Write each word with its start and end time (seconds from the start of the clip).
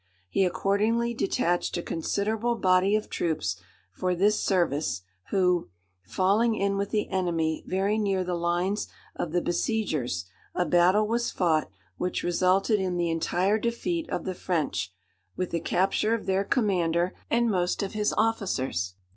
He 0.29 0.45
accordingly 0.45 1.13
detached 1.13 1.77
a 1.77 1.83
considerable 1.83 2.55
body 2.55 2.95
of 2.95 3.07
troops 3.07 3.57
for 3.91 4.15
this 4.15 4.43
service, 4.43 5.03
who, 5.29 5.69
falling 6.01 6.55
in 6.55 6.75
with 6.75 6.89
the 6.89 7.07
enemy 7.09 7.63
very 7.67 7.99
near 7.99 8.23
the 8.23 8.33
lines 8.33 8.87
of 9.15 9.31
the 9.31 9.41
besiegers, 9.43 10.25
a 10.55 10.65
battle 10.65 11.07
was 11.07 11.29
fought, 11.29 11.69
which 11.97 12.23
resulted 12.23 12.79
in 12.79 12.97
the 12.97 13.11
entire 13.11 13.59
defeat 13.59 14.09
of 14.09 14.25
the 14.25 14.33
French, 14.33 14.91
with 15.37 15.51
the 15.51 15.59
capture 15.59 16.15
of 16.15 16.25
their 16.25 16.43
commander, 16.45 17.13
and 17.29 17.51
most 17.51 17.83
of 17.83 17.93
his 17.93 18.11
officers. 18.17 18.95